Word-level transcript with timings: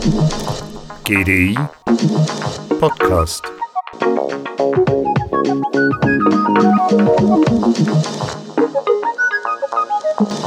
GDI 0.00 1.52
Podcast. 2.80 3.44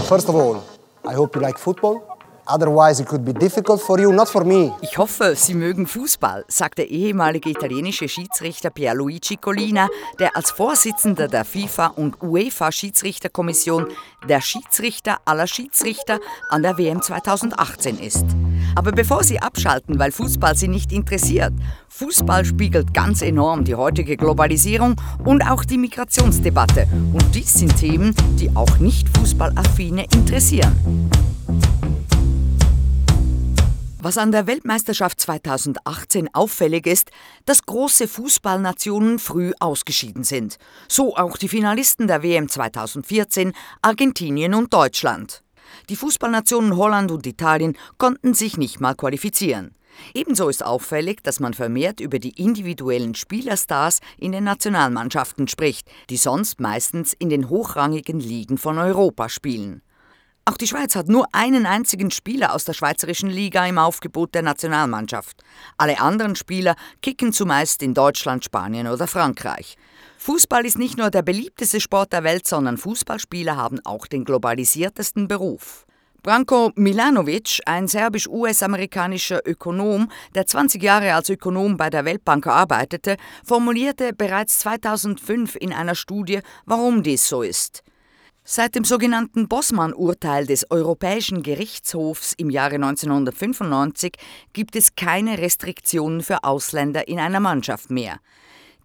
First 0.09 0.29
of 0.29 0.35
all, 0.35 0.63
I 1.05 1.13
hope 1.13 1.35
you 1.35 1.41
like 1.41 1.59
football. 1.59 2.12
Otherwise, 2.45 3.01
it 3.01 3.07
could 3.07 3.23
be 3.23 3.33
difficult 3.33 3.81
for 3.81 3.99
you, 3.99 4.11
not 4.11 4.27
for 4.27 4.43
me. 4.43 4.71
Ich 4.81 4.97
hoffe, 4.97 5.33
Sie 5.35 5.53
mögen 5.53 5.87
Fußball, 5.87 6.43
sagt 6.47 6.77
der 6.77 6.89
ehemalige 6.89 7.49
italienische 7.49 8.09
Schiedsrichter 8.09 8.69
Pierluigi 8.69 9.37
Collina, 9.37 9.87
der 10.19 10.35
als 10.35 10.51
Vorsitzender 10.51 11.27
der 11.27 11.45
FIFA- 11.45 11.95
und 11.95 12.21
UEFA-Schiedsrichterkommission 12.21 13.87
der 14.27 14.41
Schiedsrichter 14.41 15.17
aller 15.25 15.47
Schiedsrichter 15.47 16.19
an 16.49 16.63
der 16.63 16.77
WM 16.77 17.01
2018 17.01 17.99
ist. 17.99 18.25
Aber 18.75 18.91
bevor 18.91 19.23
Sie 19.23 19.39
abschalten, 19.39 19.97
weil 19.99 20.11
Fußball 20.11 20.55
Sie 20.55 20.67
nicht 20.67 20.91
interessiert, 20.91 21.53
Fußball 21.87 22.43
spiegelt 22.43 22.93
ganz 22.93 23.21
enorm 23.21 23.63
die 23.63 23.75
heutige 23.75 24.17
Globalisierung 24.17 24.95
und 25.23 25.43
auch 25.43 25.63
die 25.63 25.77
Migrationsdebatte. 25.77 26.87
Und 27.13 27.35
dies 27.35 27.53
sind 27.53 27.77
Themen, 27.77 28.15
die 28.39 28.53
auch 28.55 28.79
nicht 28.79 29.07
Fußballaffine 29.17 30.05
interessieren. 30.13 31.09
Was 34.05 34.17
an 34.17 34.33
der 34.33 34.47
Weltmeisterschaft 34.47 35.21
2018 35.21 36.35
auffällig 36.35 36.87
ist, 36.87 37.09
dass 37.45 37.65
große 37.65 38.09
Fußballnationen 38.09 39.17
früh 39.17 39.53
ausgeschieden 39.61 40.25
sind. 40.25 40.57
So 40.89 41.15
auch 41.15 41.37
die 41.37 41.47
Finalisten 41.47 42.07
der 42.07 42.21
WM 42.21 42.49
2014, 42.49 43.53
Argentinien 43.81 44.55
und 44.55 44.73
Deutschland. 44.73 45.41
Die 45.87 45.95
Fußballnationen 45.95 46.75
Holland 46.75 47.11
und 47.11 47.25
Italien 47.25 47.77
konnten 47.97 48.33
sich 48.33 48.57
nicht 48.57 48.81
mal 48.81 48.93
qualifizieren. 48.93 49.73
Ebenso 50.13 50.49
ist 50.49 50.65
auffällig, 50.65 51.23
dass 51.23 51.39
man 51.39 51.53
vermehrt 51.53 52.01
über 52.01 52.19
die 52.19 52.31
individuellen 52.31 53.15
Spielerstars 53.15 54.01
in 54.17 54.33
den 54.33 54.43
Nationalmannschaften 54.43 55.47
spricht, 55.47 55.87
die 56.09 56.17
sonst 56.17 56.59
meistens 56.59 57.13
in 57.13 57.29
den 57.29 57.47
hochrangigen 57.47 58.19
Ligen 58.19 58.57
von 58.57 58.79
Europa 58.79 59.29
spielen. 59.29 59.81
Auch 60.45 60.57
die 60.57 60.67
Schweiz 60.67 60.95
hat 60.95 61.07
nur 61.07 61.25
einen 61.31 61.65
einzigen 61.65 62.11
Spieler 62.11 62.53
aus 62.53 62.65
der 62.65 62.73
schweizerischen 62.73 63.29
Liga 63.29 63.65
im 63.65 63.77
Aufgebot 63.77 64.35
der 64.35 64.41
Nationalmannschaft. 64.41 65.41
Alle 65.77 66.01
anderen 66.01 66.35
Spieler 66.35 66.75
kicken 67.01 67.31
zumeist 67.31 67.81
in 67.81 67.93
Deutschland, 67.93 68.43
Spanien 68.43 68.87
oder 68.87 69.07
Frankreich. 69.07 69.77
Fußball 70.17 70.65
ist 70.65 70.77
nicht 70.77 70.97
nur 70.97 71.11
der 71.11 71.21
beliebteste 71.21 71.79
Sport 71.79 72.11
der 72.11 72.25
Welt, 72.25 72.45
sondern 72.45 72.77
Fußballspieler 72.77 73.55
haben 73.55 73.79
auch 73.85 74.05
den 74.05 74.25
globalisiertesten 74.25 75.29
Beruf. 75.29 75.85
Branko 76.23 76.71
Milanovic, 76.75 77.59
ein 77.65 77.87
serbisch-US-amerikanischer 77.87 79.41
Ökonom, 79.45 80.09
der 80.35 80.45
20 80.45 80.81
Jahre 80.83 81.13
als 81.13 81.29
Ökonom 81.29 81.77
bei 81.77 81.89
der 81.89 82.03
Weltbank 82.03 82.47
arbeitete, 82.47 83.15
formulierte 83.45 84.11
bereits 84.13 84.59
2005 84.59 85.55
in 85.55 85.71
einer 85.71 85.95
Studie, 85.95 86.39
warum 86.65 87.01
dies 87.01 87.27
so 87.27 87.43
ist. 87.43 87.83
Seit 88.45 88.75
dem 88.75 88.83
sogenannten 88.83 89.47
Bossmann-Urteil 89.47 90.45
des 90.45 90.69
Europäischen 90.69 91.43
Gerichtshofs 91.43 92.33
im 92.35 92.49
Jahre 92.49 92.75
1995 92.75 94.15
gibt 94.51 94.75
es 94.75 94.95
keine 94.95 95.37
Restriktionen 95.37 96.21
für 96.21 96.43
Ausländer 96.43 97.07
in 97.07 97.19
einer 97.19 97.39
Mannschaft 97.39 97.89
mehr. 97.89 98.19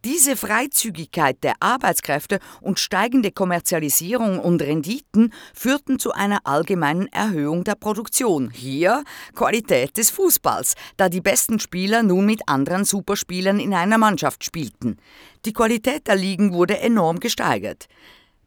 Diese 0.05 0.37
Freizügigkeit 0.37 1.42
der 1.42 1.55
Arbeitskräfte 1.59 2.39
und 2.61 2.78
steigende 2.78 3.33
Kommerzialisierung 3.33 4.39
und 4.39 4.62
Renditen 4.62 5.33
führten 5.53 5.98
zu 5.98 6.12
einer 6.12 6.39
allgemeinen 6.45 7.09
Erhöhung 7.09 7.65
der 7.65 7.75
Produktion. 7.75 8.50
Hier 8.50 9.03
Qualität 9.34 9.97
des 9.97 10.11
Fußballs, 10.11 10.75
da 10.97 11.09
die 11.09 11.20
besten 11.20 11.59
Spieler 11.59 12.04
nun 12.04 12.27
mit 12.27 12.43
anderen 12.49 12.84
Superspielern 12.84 13.59
in 13.59 13.75
einer 13.75 13.99
Mannschaft 13.99 14.44
spielten. 14.44 14.99
Die 15.44 15.53
Qualität 15.53 16.06
der 16.06 16.15
Ligen 16.15 16.53
wurde 16.53 16.78
enorm 16.78 17.19
gesteigert. 17.19 17.88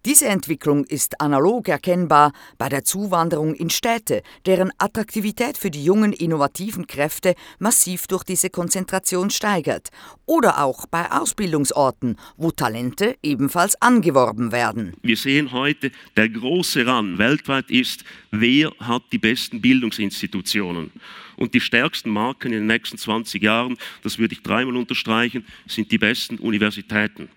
Diese 0.04 0.26
Entwicklung 0.26 0.84
ist 0.86 1.22
analog 1.22 1.68
erkennbar 1.68 2.34
bei 2.58 2.70
der 2.70 2.84
Zuwanderung 2.84 3.54
in 3.54 3.70
Städte, 3.70 4.24
deren 4.48 4.72
Attraktivität 4.80 5.60
für 5.60 5.70
die 5.70 5.84
jungen 5.84 6.12
innovativen 6.12 6.88
Kräfte 6.88 7.36
massiv 7.60 8.08
durch 8.08 8.24
diese 8.24 8.50
Konzentration 8.50 9.30
steigert, 9.30 9.90
oder 10.26 10.64
auch 10.64 10.88
bei 10.88 11.12
Ausbildungsorten, 11.12 12.18
wo 12.36 12.50
Talente 12.50 13.16
ebenfalls 13.22 13.80
angeworben 13.80 14.52
werden. 14.52 14.96
Wir 15.04 15.18
sehen 15.18 15.52
heute, 15.52 15.92
der 16.18 16.30
große 16.30 16.84
Run 16.88 17.20
weltweit 17.20 17.70
ist, 17.70 18.04
wer 18.32 18.72
hat 18.80 19.04
die 19.12 19.20
besten 19.20 19.62
Bildungsinstitutionen. 19.62 20.92
Und 21.38 21.54
die 21.54 21.62
stärksten 21.62 22.10
Marken 22.10 22.48
in 22.48 22.62
den 22.62 22.68
nächsten 22.68 22.98
20 22.98 23.44
Jahren, 23.44 23.78
das 24.02 24.18
würde 24.18 24.34
ich 24.34 24.42
dreimal 24.42 24.78
unterstreichen, 24.78 25.46
sind 25.68 25.92
die 25.92 26.00
besten 26.00 26.40
Universitäten. 26.40 27.30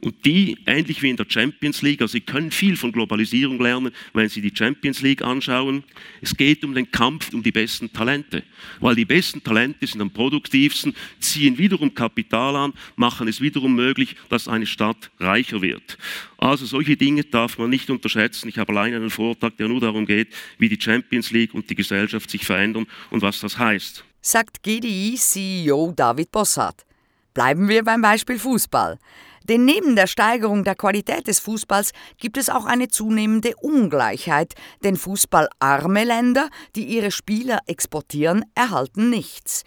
Und 0.00 0.24
die, 0.24 0.58
ähnlich 0.66 1.02
wie 1.02 1.10
in 1.10 1.16
der 1.16 1.26
Champions 1.28 1.82
League, 1.82 2.00
also 2.00 2.12
Sie 2.12 2.20
können 2.20 2.50
viel 2.50 2.76
von 2.76 2.92
Globalisierung 2.92 3.60
lernen, 3.60 3.92
wenn 4.12 4.28
Sie 4.28 4.40
die 4.40 4.52
Champions 4.54 5.02
League 5.02 5.22
anschauen. 5.22 5.84
Es 6.20 6.36
geht 6.36 6.64
um 6.64 6.74
den 6.74 6.90
Kampf 6.90 7.32
um 7.32 7.42
die 7.42 7.52
besten 7.52 7.92
Talente. 7.92 8.42
Weil 8.80 8.94
die 8.94 9.04
besten 9.04 9.42
Talente 9.42 9.86
sind 9.86 10.00
am 10.00 10.10
produktivsten, 10.10 10.94
ziehen 11.20 11.58
wiederum 11.58 11.94
Kapital 11.94 12.56
an, 12.56 12.72
machen 12.96 13.28
es 13.28 13.40
wiederum 13.40 13.74
möglich, 13.74 14.16
dass 14.28 14.48
eine 14.48 14.66
Stadt 14.66 15.10
reicher 15.18 15.62
wird. 15.62 15.98
Also 16.38 16.66
solche 16.66 16.96
Dinge 16.96 17.24
darf 17.24 17.58
man 17.58 17.70
nicht 17.70 17.90
unterschätzen. 17.90 18.48
Ich 18.48 18.58
habe 18.58 18.72
allein 18.72 18.94
einen 18.94 19.10
Vortrag, 19.10 19.56
der 19.56 19.68
nur 19.68 19.80
darum 19.80 20.06
geht, 20.06 20.28
wie 20.58 20.68
die 20.68 20.80
Champions 20.80 21.30
League 21.30 21.54
und 21.54 21.70
die 21.70 21.74
Gesellschaft 21.74 22.30
sich 22.30 22.44
verändern 22.44 22.86
und 23.10 23.22
was 23.22 23.40
das 23.40 23.58
heißt. 23.58 24.04
Sagt 24.20 24.62
GDI-CEO 24.62 25.92
David 25.94 26.32
Bossart. 26.32 26.84
Bleiben 27.32 27.68
wir 27.68 27.84
beim 27.84 28.02
Beispiel 28.02 28.38
Fußball. 28.38 28.98
Denn 29.48 29.64
neben 29.64 29.94
der 29.94 30.08
Steigerung 30.08 30.64
der 30.64 30.74
Qualität 30.74 31.28
des 31.28 31.38
Fußballs 31.38 31.92
gibt 32.18 32.36
es 32.36 32.48
auch 32.48 32.64
eine 32.64 32.88
zunehmende 32.88 33.54
Ungleichheit, 33.56 34.54
denn 34.82 34.96
fußballarme 34.96 36.02
Länder, 36.02 36.48
die 36.74 36.84
ihre 36.84 37.12
Spieler 37.12 37.60
exportieren, 37.66 38.44
erhalten 38.56 39.08
nichts. 39.08 39.62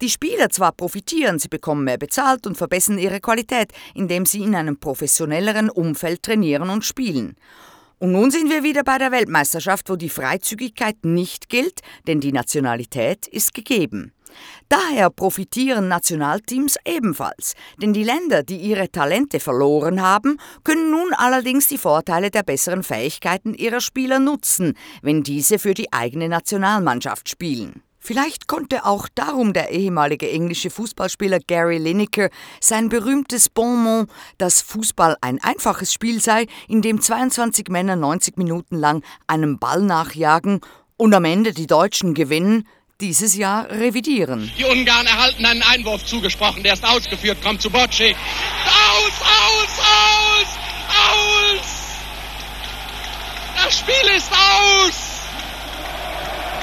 Die 0.00 0.08
Spieler 0.08 0.50
zwar 0.50 0.70
profitieren, 0.70 1.40
sie 1.40 1.48
bekommen 1.48 1.82
mehr 1.82 1.98
bezahlt 1.98 2.46
und 2.46 2.56
verbessern 2.56 2.98
ihre 2.98 3.20
Qualität, 3.20 3.72
indem 3.94 4.24
sie 4.24 4.42
in 4.42 4.54
einem 4.54 4.78
professionelleren 4.78 5.68
Umfeld 5.68 6.22
trainieren 6.22 6.70
und 6.70 6.84
spielen. 6.84 7.36
Und 7.98 8.12
nun 8.12 8.30
sind 8.30 8.50
wir 8.50 8.62
wieder 8.62 8.84
bei 8.84 8.98
der 8.98 9.12
Weltmeisterschaft, 9.12 9.88
wo 9.90 9.96
die 9.96 10.10
Freizügigkeit 10.10 11.04
nicht 11.04 11.48
gilt, 11.48 11.80
denn 12.06 12.20
die 12.20 12.32
Nationalität 12.32 13.26
ist 13.26 13.54
gegeben. 13.54 14.12
Daher 14.68 15.10
profitieren 15.10 15.88
Nationalteams 15.88 16.76
ebenfalls, 16.84 17.54
denn 17.80 17.92
die 17.92 18.04
Länder, 18.04 18.42
die 18.42 18.56
ihre 18.56 18.90
Talente 18.90 19.40
verloren 19.40 20.02
haben, 20.02 20.38
können 20.64 20.90
nun 20.90 21.12
allerdings 21.14 21.68
die 21.68 21.78
Vorteile 21.78 22.30
der 22.30 22.42
besseren 22.42 22.82
Fähigkeiten 22.82 23.54
ihrer 23.54 23.80
Spieler 23.80 24.18
nutzen, 24.18 24.74
wenn 25.02 25.22
diese 25.22 25.58
für 25.58 25.74
die 25.74 25.92
eigene 25.92 26.28
Nationalmannschaft 26.28 27.28
spielen. 27.28 27.82
Vielleicht 28.06 28.48
konnte 28.48 28.84
auch 28.84 29.08
darum 29.14 29.54
der 29.54 29.70
ehemalige 29.70 30.30
englische 30.30 30.68
Fußballspieler 30.68 31.38
Gary 31.38 31.78
Lineker 31.78 32.28
sein 32.60 32.90
berühmtes 32.90 33.48
Bonmot, 33.48 34.10
dass 34.36 34.60
Fußball 34.60 35.16
ein 35.22 35.42
einfaches 35.42 35.90
Spiel 35.90 36.20
sei, 36.20 36.46
in 36.68 36.82
dem 36.82 37.00
22 37.00 37.68
Männer 37.70 37.96
90 37.96 38.36
Minuten 38.36 38.76
lang 38.76 39.02
einem 39.26 39.58
Ball 39.58 39.80
nachjagen 39.80 40.60
und 40.98 41.14
am 41.14 41.24
Ende 41.24 41.54
die 41.54 41.66
Deutschen 41.66 42.12
gewinnen, 42.12 42.68
dieses 43.00 43.36
Jahr 43.36 43.68
revidieren. 43.70 44.50
Die 44.56 44.64
Ungarn 44.64 45.06
erhalten 45.06 45.44
einen 45.44 45.62
Einwurf 45.62 46.04
zugesprochen, 46.04 46.62
der 46.62 46.74
ist 46.74 46.84
ausgeführt, 46.84 47.42
kommt 47.42 47.60
zu 47.60 47.70
Bocci. 47.70 48.14
Aus, 48.14 49.12
aus, 49.20 49.78
aus, 49.80 50.48
aus! 51.10 51.66
Das 53.64 53.78
Spiel 53.78 54.16
ist 54.16 54.30
aus! 54.30 55.14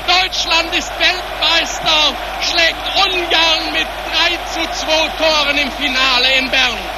Deutschland 0.08 0.76
ist 0.76 0.92
Weltmeister, 1.00 2.16
schlägt 2.42 2.88
Ungarn 2.96 3.74
mit 3.74 3.88
3 3.88 4.38
zu 4.54 4.86
2 4.86 5.08
Toren 5.18 5.58
im 5.58 5.72
Finale 5.74 6.38
in 6.40 6.50
Bern. 6.50 6.91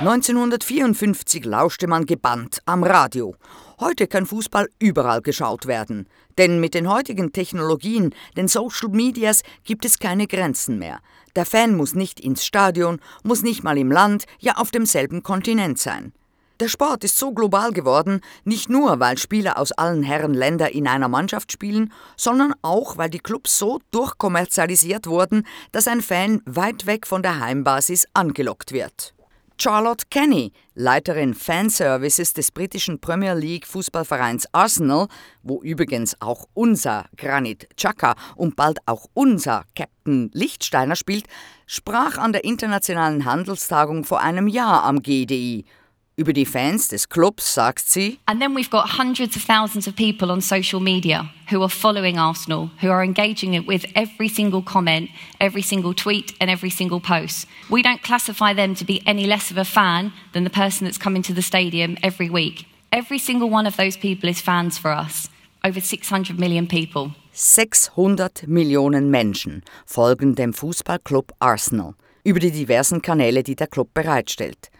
1954 0.00 1.44
lauschte 1.44 1.86
man 1.86 2.06
gebannt 2.06 2.62
am 2.64 2.84
Radio. 2.84 3.34
Heute 3.80 4.06
kann 4.06 4.24
Fußball 4.24 4.70
überall 4.78 5.20
geschaut 5.20 5.66
werden. 5.66 6.08
Denn 6.38 6.58
mit 6.58 6.72
den 6.72 6.88
heutigen 6.88 7.32
Technologien, 7.32 8.14
den 8.34 8.48
Social 8.48 8.88
Medias, 8.88 9.42
gibt 9.62 9.84
es 9.84 9.98
keine 9.98 10.26
Grenzen 10.26 10.78
mehr. 10.78 11.00
Der 11.36 11.44
Fan 11.44 11.76
muss 11.76 11.94
nicht 11.94 12.18
ins 12.18 12.46
Stadion, 12.46 12.98
muss 13.24 13.42
nicht 13.42 13.62
mal 13.62 13.76
im 13.76 13.92
Land, 13.92 14.24
ja 14.38 14.56
auf 14.56 14.70
demselben 14.70 15.22
Kontinent 15.22 15.78
sein. 15.78 16.14
Der 16.60 16.68
Sport 16.68 17.04
ist 17.04 17.18
so 17.18 17.32
global 17.32 17.72
geworden, 17.72 18.22
nicht 18.44 18.70
nur, 18.70 19.00
weil 19.00 19.18
Spieler 19.18 19.58
aus 19.58 19.70
allen 19.70 20.02
Herren 20.02 20.32
Länder 20.32 20.72
in 20.72 20.88
einer 20.88 21.08
Mannschaft 21.08 21.52
spielen, 21.52 21.92
sondern 22.16 22.54
auch, 22.62 22.96
weil 22.96 23.10
die 23.10 23.18
Clubs 23.18 23.58
so 23.58 23.80
durchkommerzialisiert 23.90 25.06
wurden, 25.06 25.46
dass 25.72 25.88
ein 25.88 26.00
Fan 26.00 26.40
weit 26.46 26.86
weg 26.86 27.06
von 27.06 27.22
der 27.22 27.38
Heimbasis 27.40 28.06
angelockt 28.14 28.72
wird. 28.72 29.12
Charlotte 29.62 30.08
Kenny, 30.08 30.52
Leiterin 30.74 31.34
Fanservices 31.34 32.32
des 32.32 32.50
britischen 32.50 32.98
Premier 32.98 33.34
League 33.34 33.66
Fußballvereins 33.66 34.46
Arsenal, 34.52 35.06
wo 35.42 35.60
übrigens 35.60 36.16
auch 36.18 36.46
unser 36.54 37.04
Granit 37.18 37.68
Xhaka 37.76 38.14
und 38.36 38.56
bald 38.56 38.78
auch 38.86 39.04
unser 39.12 39.64
Captain 39.76 40.30
Lichtsteiner 40.32 40.96
spielt, 40.96 41.26
sprach 41.66 42.16
an 42.16 42.32
der 42.32 42.44
Internationalen 42.44 43.26
Handelstagung 43.26 44.04
vor 44.04 44.22
einem 44.22 44.48
Jahr 44.48 44.82
am 44.84 45.02
GDI 45.02 45.66
Über 46.20 46.34
die 46.34 46.44
Fans 46.44 46.88
des 46.88 47.08
Clubs 47.08 47.54
sagt 47.54 47.88
sie. 47.88 48.18
And 48.26 48.42
then 48.42 48.54
we've 48.54 48.68
got 48.68 48.98
hundreds 48.98 49.36
of 49.36 49.42
thousands 49.42 49.88
of 49.88 49.96
people 49.96 50.30
on 50.30 50.42
social 50.42 50.78
media 50.78 51.30
who 51.48 51.62
are 51.62 51.70
following 51.70 52.18
Arsenal, 52.18 52.70
who 52.82 52.90
are 52.90 53.02
engaging 53.02 53.66
with 53.66 53.86
every 53.94 54.28
single 54.28 54.60
comment, 54.60 55.08
every 55.40 55.62
single 55.62 55.94
tweet, 55.94 56.34
and 56.38 56.50
every 56.50 56.68
single 56.68 57.00
post. 57.00 57.46
We 57.70 57.80
don't 57.80 58.02
classify 58.02 58.52
them 58.52 58.74
to 58.74 58.84
be 58.84 59.00
any 59.06 59.26
less 59.26 59.50
of 59.50 59.56
a 59.56 59.64
fan 59.64 60.12
than 60.34 60.44
the 60.44 60.50
person 60.50 60.84
that's 60.84 60.98
coming 60.98 61.22
to 61.22 61.32
the 61.32 61.40
stadium 61.40 61.96
every 62.02 62.28
week. 62.28 62.66
Every 62.92 63.18
single 63.18 63.48
one 63.48 63.66
of 63.66 63.78
those 63.78 63.96
people 63.96 64.28
is 64.28 64.42
fans 64.42 64.76
for 64.76 64.90
us. 64.90 65.30
Over 65.64 65.80
600 65.80 66.38
million 66.38 66.66
people. 66.66 67.14
600 67.32 68.46
Millionen 68.46 69.10
Menschen 69.10 69.62
folgen 69.86 70.34
dem 70.34 70.52
Fußballclub 70.52 71.32
Arsenal 71.38 71.94
über 72.24 72.40
die 72.40 72.50
diversen 72.50 73.00
Kanäle, 73.00 73.42
die 73.42 73.56
der 73.56 73.68
Club 73.68 73.94
bereitstellt. 73.94 74.70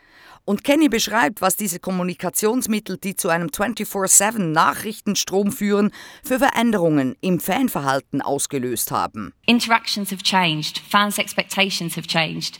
Und 0.50 0.64
Kenny 0.64 0.88
beschreibt, 0.88 1.40
was 1.42 1.54
diese 1.54 1.78
Kommunikationsmittel, 1.78 2.98
die 2.98 3.14
zu 3.14 3.28
einem 3.28 3.50
24-7-Nachrichtenstrom 3.50 5.52
führen, 5.52 5.92
für 6.24 6.40
Veränderungen 6.40 7.14
im 7.20 7.38
Fanverhalten 7.38 8.20
ausgelöst 8.20 8.90
haben. 8.90 9.32
Interactions 9.46 10.10
have 10.10 10.24
changed, 10.24 10.80
fans' 10.80 11.18
expectations 11.18 11.96
have 11.96 12.08
changed. 12.08 12.58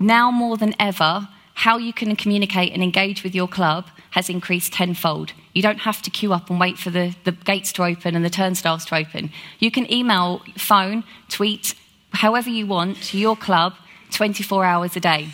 Now 0.00 0.32
more 0.32 0.58
than 0.58 0.74
ever, 0.80 1.28
how 1.64 1.78
you 1.78 1.92
can 1.92 2.16
communicate 2.16 2.72
and 2.72 2.82
engage 2.82 3.22
with 3.22 3.36
your 3.36 3.48
club 3.48 3.84
has 4.10 4.28
increased 4.28 4.74
tenfold. 4.74 5.32
You 5.54 5.62
don't 5.62 5.82
have 5.82 6.02
to 6.02 6.10
queue 6.10 6.34
up 6.34 6.50
and 6.50 6.58
wait 6.58 6.76
for 6.76 6.90
the, 6.90 7.14
the 7.22 7.30
gates 7.30 7.72
to 7.74 7.84
open 7.84 8.16
and 8.16 8.24
the 8.24 8.30
turnstiles 8.30 8.84
to 8.86 8.96
open. 8.96 9.30
You 9.60 9.70
can 9.70 9.88
email, 9.88 10.42
phone, 10.56 11.04
tweet, 11.28 11.76
however 12.14 12.50
you 12.50 12.66
want 12.66 13.00
to 13.12 13.16
your 13.16 13.36
club 13.36 13.74
24 14.10 14.64
hours 14.64 14.96
a 14.96 15.00
day. 15.00 15.28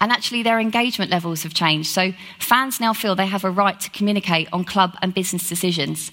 And 0.00 0.10
actually, 0.10 0.42
their 0.42 0.58
engagement 0.58 1.10
levels 1.10 1.42
have 1.42 1.52
changed. 1.52 1.90
So 1.90 2.12
fans 2.38 2.80
now 2.80 2.94
feel 2.94 3.14
they 3.14 3.26
have 3.26 3.44
a 3.44 3.50
right 3.50 3.78
to 3.80 3.90
communicate 3.90 4.48
on 4.52 4.64
club 4.64 4.96
and 5.02 5.14
business 5.14 5.48
decisions. 5.48 6.10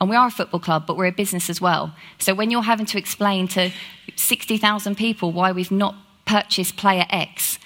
And 0.00 0.10
we 0.10 0.16
are 0.16 0.28
a 0.28 0.30
football 0.30 0.60
club, 0.60 0.86
but 0.86 0.96
we're 0.96 1.06
a 1.06 1.12
business 1.12 1.50
as 1.50 1.60
well. 1.60 1.94
So 2.18 2.34
when 2.34 2.50
you're 2.50 2.62
having 2.62 2.86
to 2.86 2.98
explain 2.98 3.48
to 3.48 3.70
60,000 4.16 4.96
people 4.96 5.32
why 5.32 5.52
we've 5.52 5.70
not 5.70 5.94
purchased 6.26 6.76
player 6.76 7.06
X. 7.10 7.58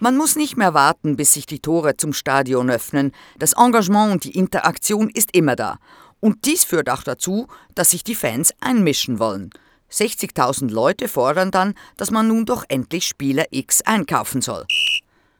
Man 0.00 0.16
muss 0.16 0.36
nicht 0.36 0.56
mehr 0.56 0.74
warten, 0.74 1.16
bis 1.16 1.34
sich 1.34 1.46
die 1.46 1.60
Tore 1.60 1.96
zum 1.96 2.12
Stadion 2.12 2.70
öffnen. 2.70 3.12
Das 3.38 3.52
Engagement 3.52 4.12
und 4.12 4.24
die 4.24 4.36
Interaktion 4.36 5.08
ist 5.10 5.34
immer 5.34 5.54
da. 5.54 5.78
Und 6.20 6.46
dies 6.46 6.64
führt 6.64 6.90
auch 6.90 7.04
dazu, 7.04 7.46
dass 7.74 7.90
sich 7.90 8.02
die 8.02 8.14
Fans 8.16 8.52
einmischen 8.60 9.20
wollen. 9.20 9.50
60.000 9.92 10.70
Leute 10.70 11.08
fordern 11.08 11.50
dann, 11.50 11.74
dass 11.96 12.10
man 12.10 12.28
nun 12.28 12.44
doch 12.44 12.64
endlich 12.68 13.06
Spieler 13.06 13.46
X 13.50 13.82
einkaufen 13.82 14.42
soll. 14.42 14.66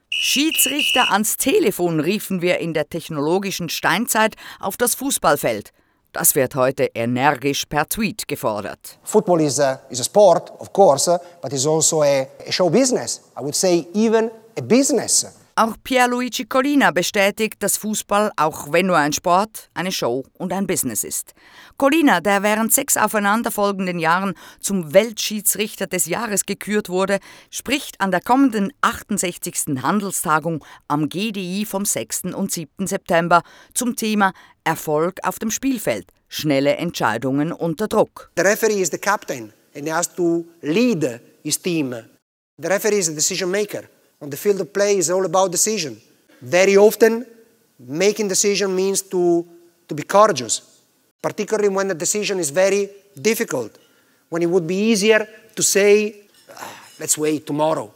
Schiedsrichter 0.08 1.10
ans 1.10 1.36
Telefon 1.36 2.00
riefen 2.00 2.40
wir 2.40 2.58
in 2.58 2.72
der 2.72 2.88
technologischen 2.88 3.68
Steinzeit 3.68 4.36
auf 4.60 4.76
das 4.76 4.94
Fußballfeld. 4.94 5.72
Das 6.12 6.34
wird 6.34 6.54
heute 6.54 6.90
energisch 6.94 7.66
per 7.66 7.86
Tweet 7.86 8.26
gefordert. 8.26 8.98
Football 9.02 9.42
is 9.42 9.60
a, 9.60 9.80
is 9.90 10.00
a 10.00 10.04
sport, 10.04 10.50
of 10.58 10.72
course, 10.72 11.20
but 11.42 11.52
it's 11.52 11.66
also 11.66 12.02
a, 12.02 12.26
a 12.46 12.50
show 12.50 12.70
business. 12.70 13.20
I 13.36 13.42
would 13.42 13.54
say 13.54 13.86
even 13.92 14.30
a 14.56 14.62
business. 14.62 15.26
Auch 15.58 15.74
Pierluigi 15.82 16.44
Collina 16.44 16.90
bestätigt, 16.90 17.62
dass 17.62 17.78
Fußball, 17.78 18.30
auch 18.36 18.72
wenn 18.72 18.88
nur 18.88 18.98
ein 18.98 19.14
Sport, 19.14 19.70
eine 19.72 19.90
Show 19.90 20.22
und 20.34 20.52
ein 20.52 20.66
Business 20.66 21.02
ist. 21.02 21.32
Collina, 21.78 22.20
der 22.20 22.42
während 22.42 22.74
sechs 22.74 22.98
aufeinanderfolgenden 22.98 23.98
Jahren 23.98 24.34
zum 24.60 24.92
Weltschiedsrichter 24.92 25.86
des 25.86 26.04
Jahres 26.04 26.44
gekürt 26.44 26.90
wurde, 26.90 27.20
spricht 27.50 28.02
an 28.02 28.10
der 28.10 28.20
kommenden 28.20 28.70
68. 28.82 29.80
Handelstagung 29.80 30.62
am 30.88 31.08
GDI 31.08 31.64
vom 31.64 31.86
6. 31.86 32.24
und 32.34 32.52
7. 32.52 32.86
September 32.86 33.42
zum 33.72 33.96
Thema 33.96 34.34
Erfolg 34.62 35.20
auf 35.22 35.38
dem 35.38 35.50
Spielfeld, 35.50 36.12
schnelle 36.28 36.76
Entscheidungen 36.76 37.50
unter 37.50 37.88
Druck. 37.88 38.30
The 38.36 38.42
referee 38.42 38.82
is 38.82 38.90
the 38.90 38.98
captain 38.98 39.54
and 39.74 39.86
he 39.86 39.90
has 39.90 40.14
to 40.16 40.44
lead 40.60 41.18
his 41.42 41.58
team. 41.58 41.94
The 42.58 42.68
referee 42.68 42.98
is 42.98 43.06
the 43.06 43.14
decision 43.14 43.50
maker. 43.50 43.84
On 44.20 44.30
the 44.30 44.36
field 44.36 44.60
of 44.60 44.72
play 44.72 44.96
is 44.96 45.10
all 45.10 45.24
about 45.24 45.50
decision. 45.50 46.00
Very 46.40 46.76
often, 46.76 47.26
making 47.78 48.28
decision 48.28 48.74
means 48.74 49.02
to, 49.02 49.46
to 49.88 49.94
be 49.94 50.02
courageous, 50.02 50.80
particularly 51.20 51.68
when 51.68 51.88
the 51.88 51.94
decision 51.94 52.38
is 52.38 52.50
very 52.50 52.88
difficult, 53.20 53.78
when 54.28 54.42
it 54.42 54.46
would 54.46 54.66
be 54.66 54.76
easier 54.90 55.26
to 55.54 55.62
say, 55.62 56.22
ah, 56.50 56.80
let's 56.98 57.18
wait 57.18 57.46
tomorrow. 57.46 57.92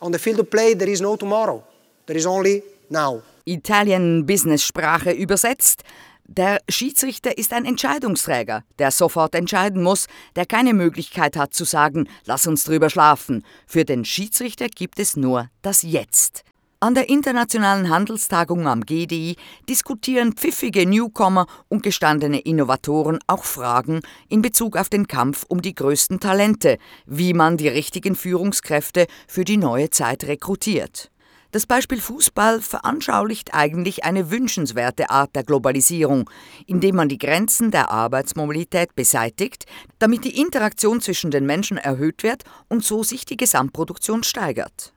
On 0.00 0.12
the 0.12 0.18
field 0.18 0.40
of 0.40 0.50
play, 0.50 0.74
there 0.74 0.88
is 0.88 1.00
no 1.00 1.16
tomorrow. 1.16 1.62
There 2.06 2.16
is 2.16 2.26
only 2.26 2.62
now. 2.90 3.22
Italian 3.44 4.24
Business-Sprache 4.24 5.14
übersetzt. 5.14 5.82
Der 6.30 6.60
Schiedsrichter 6.68 7.38
ist 7.38 7.54
ein 7.54 7.64
Entscheidungsträger, 7.64 8.62
der 8.78 8.90
sofort 8.90 9.34
entscheiden 9.34 9.82
muss, 9.82 10.08
der 10.36 10.44
keine 10.44 10.74
Möglichkeit 10.74 11.38
hat 11.38 11.54
zu 11.54 11.64
sagen, 11.64 12.06
lass 12.26 12.46
uns 12.46 12.64
drüber 12.64 12.90
schlafen. 12.90 13.46
Für 13.66 13.86
den 13.86 14.04
Schiedsrichter 14.04 14.68
gibt 14.68 14.98
es 14.98 15.16
nur 15.16 15.48
das 15.62 15.80
Jetzt. 15.80 16.44
An 16.80 16.94
der 16.94 17.08
Internationalen 17.08 17.88
Handelstagung 17.88 18.68
am 18.68 18.84
GDI 18.84 19.36
diskutieren 19.70 20.34
pfiffige 20.34 20.86
Newcomer 20.86 21.46
und 21.68 21.82
gestandene 21.82 22.40
Innovatoren 22.40 23.20
auch 23.26 23.44
Fragen 23.44 24.02
in 24.28 24.42
Bezug 24.42 24.76
auf 24.76 24.90
den 24.90 25.08
Kampf 25.08 25.46
um 25.48 25.62
die 25.62 25.74
größten 25.74 26.20
Talente, 26.20 26.76
wie 27.06 27.32
man 27.32 27.56
die 27.56 27.68
richtigen 27.68 28.14
Führungskräfte 28.14 29.06
für 29.26 29.46
die 29.46 29.56
neue 29.56 29.88
Zeit 29.88 30.24
rekrutiert. 30.24 31.10
Das 31.50 31.64
Beispiel 31.64 31.98
Fußball 31.98 32.60
veranschaulicht 32.60 33.54
eigentlich 33.54 34.04
eine 34.04 34.30
wünschenswerte 34.30 35.08
Art 35.08 35.34
der 35.34 35.44
Globalisierung, 35.44 36.28
indem 36.66 36.96
man 36.96 37.08
die 37.08 37.16
Grenzen 37.16 37.70
der 37.70 37.90
Arbeitsmobilität 37.90 38.94
beseitigt, 38.94 39.64
damit 39.98 40.24
die 40.24 40.38
Interaktion 40.38 41.00
zwischen 41.00 41.30
den 41.30 41.46
Menschen 41.46 41.78
erhöht 41.78 42.22
wird 42.22 42.44
und 42.68 42.84
so 42.84 43.02
sich 43.02 43.24
die 43.24 43.38
Gesamtproduktion 43.38 44.24
steigert. 44.24 44.92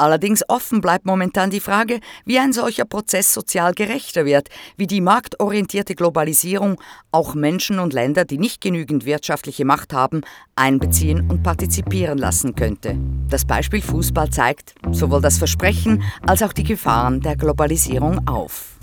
Allerdings 0.00 0.42
offen 0.48 0.80
bleibt 0.80 1.04
momentan 1.04 1.50
die 1.50 1.60
Frage, 1.60 2.00
wie 2.24 2.38
ein 2.38 2.54
solcher 2.54 2.86
Prozess 2.86 3.34
sozial 3.34 3.74
gerechter 3.74 4.24
wird, 4.24 4.48
wie 4.78 4.86
die 4.86 5.02
marktorientierte 5.02 5.94
Globalisierung 5.94 6.80
auch 7.12 7.34
Menschen 7.34 7.78
und 7.78 7.92
Länder, 7.92 8.24
die 8.24 8.38
nicht 8.38 8.62
genügend 8.62 9.04
wirtschaftliche 9.04 9.66
Macht 9.66 9.92
haben, 9.92 10.22
einbeziehen 10.56 11.28
und 11.28 11.42
partizipieren 11.42 12.16
lassen 12.16 12.54
könnte. 12.54 12.96
Das 13.28 13.44
Beispiel 13.44 13.82
Fußball 13.82 14.30
zeigt 14.30 14.72
sowohl 14.90 15.20
das 15.20 15.36
Versprechen 15.36 16.02
als 16.26 16.42
auch 16.42 16.54
die 16.54 16.64
Gefahren 16.64 17.20
der 17.20 17.36
Globalisierung 17.36 18.26
auf. 18.26 18.78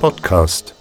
Podcast. 0.00 0.77